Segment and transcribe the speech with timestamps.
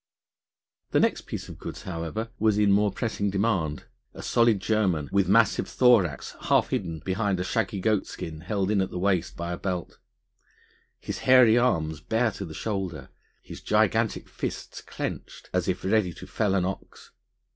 [0.89, 3.83] The next piece of goods however was in more pressing demand;
[4.15, 8.89] a solid German, with massive thorax half hidden beneath a shaggy goatskin held in at
[8.89, 9.99] the waist by a belt;
[10.99, 13.09] his hairy arms bare to the shoulder,
[13.43, 17.11] his gigantic fists clenched as if ready to fell an ox.